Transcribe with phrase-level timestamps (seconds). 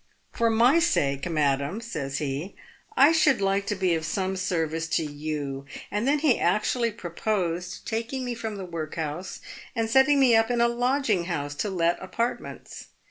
[0.31, 2.55] 'For my sake, madam,' says he,'
[3.07, 7.85] I should like to be of some service to you,' and then he actually proposed
[7.85, 9.41] taking me from the workhouse,
[9.75, 12.87] and setting me up in a lodging house to let apartments.